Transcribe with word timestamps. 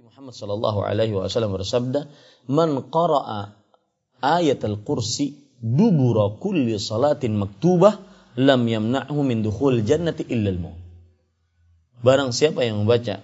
Muhammad 0.00 0.32
sallallahu 0.32 0.88
alaihi 0.88 1.12
wasallam 1.12 1.52
bersabda, 1.52 2.08
"Man 2.48 2.88
qara'a 2.88 3.52
ayat 4.24 4.64
al-kursi 4.64 5.36
dubura 5.60 6.32
kulli 6.40 6.80
salatin 6.80 7.36
maktubah 7.36 8.00
lam 8.40 8.64
yamna'hu 8.64 9.20
min 9.20 9.44
dukhul 9.44 9.84
jannati 9.84 10.24
illa 10.32 10.48
al-maut." 10.48 10.80
Barang 12.00 12.32
siapa 12.32 12.64
yang 12.64 12.80
membaca 12.80 13.20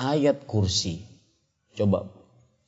ayat 0.00 0.48
kursi. 0.48 1.04
Coba 1.76 2.08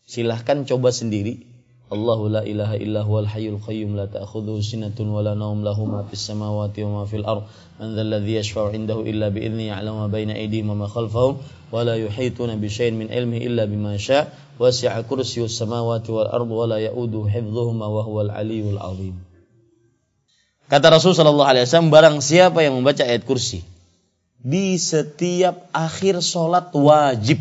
silahkan 0.04 0.68
coba 0.68 0.92
sendiri. 0.92 1.47
Allahu 1.88 2.28
la 2.28 2.44
ilaha 2.44 2.76
illa 2.76 3.00
huwal 3.00 3.24
hayyul 3.24 3.64
qayyum 3.64 3.96
la 3.96 4.04
ta'khudhuhu 4.04 4.60
sinatun 4.60 5.08
wa 5.08 5.24
la 5.24 5.32
nawm 5.32 5.64
lahu 5.64 5.88
ma 5.88 6.04
fis 6.04 6.20
samawati 6.20 6.84
wa 6.84 7.00
ma 7.00 7.02
fil 7.08 7.24
ard. 7.24 7.48
Man 7.80 7.96
dhal 7.96 8.12
ladzi 8.12 8.36
yashfa'u 8.36 8.76
'indahu 8.76 9.08
illa 9.08 9.32
bi 9.32 9.40
idzni 9.48 9.72
ya'lamu 9.72 10.04
ma 10.04 10.08
baina 10.12 10.36
aydihim 10.36 10.68
wa 10.68 10.84
ma 10.84 10.86
khalfahum 10.86 11.40
wa 11.72 11.80
la 11.88 11.96
yuhituna 11.96 12.60
bi 12.60 12.68
syai'in 12.68 12.92
min 13.00 13.08
ilmihi 13.08 13.48
illa 13.48 13.64
bima 13.64 13.96
syaa' 13.96 14.28
wasi'a 14.60 15.00
kursiyyus 15.08 15.56
samawati 15.56 16.12
wal 16.12 16.28
ard 16.28 16.50
wa 16.50 16.68
la 16.68 16.76
ya'uduhu 16.76 17.24
hifdhuhuma 17.24 17.88
wa 17.88 18.04
huwal 18.04 18.28
'aliyyul 18.28 18.76
Kata 20.68 20.92
Rasul 20.92 21.16
sallallahu 21.16 21.48
alaihi 21.48 21.64
wasallam 21.64 21.88
barang 21.88 22.20
siapa 22.20 22.60
yang 22.60 22.76
membaca 22.76 23.00
ayat 23.00 23.24
kursi 23.24 23.64
di 24.36 24.76
setiap 24.76 25.72
akhir 25.72 26.20
sholat 26.20 26.68
wajib 26.76 27.40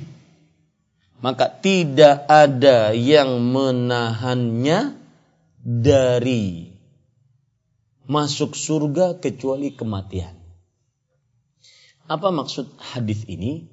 maka 1.18 1.50
tidak 1.50 2.30
ada 2.30 2.94
yang 2.94 3.42
menahannya 3.42 4.94
dari 5.62 6.72
masuk 8.08 8.56
surga 8.56 9.20
kecuali 9.20 9.74
kematian. 9.74 10.38
Apa 12.08 12.32
maksud 12.32 12.72
hadis 12.80 13.28
ini? 13.28 13.68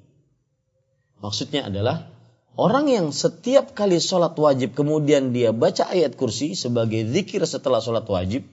Maksudnya 1.23 1.71
adalah 1.71 2.11
orang 2.59 2.91
yang 2.91 3.07
setiap 3.15 3.71
kali 3.71 4.03
sholat 4.03 4.35
wajib 4.35 4.75
kemudian 4.75 5.31
dia 5.31 5.55
baca 5.55 5.87
ayat 5.87 6.19
kursi 6.19 6.59
sebagai 6.59 7.07
zikir 7.07 7.39
setelah 7.47 7.79
sholat 7.79 8.03
wajib, 8.11 8.43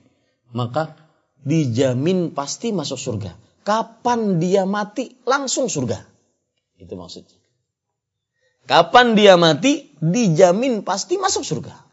maka 0.55 0.95
dijamin 1.43 2.31
pasti 2.31 2.71
masuk 2.71 3.01
surga. 3.01 3.35
Kapan 3.67 4.39
dia 4.39 4.63
mati 4.63 5.19
langsung 5.27 5.67
surga. 5.67 5.99
Itu 6.79 6.95
maksudnya. 6.95 7.42
Kapan 8.67 9.19
dia 9.19 9.35
mati, 9.35 9.91
dijamin 9.99 10.87
pasti 10.87 11.19
masuk 11.19 11.43
surga. 11.43 11.92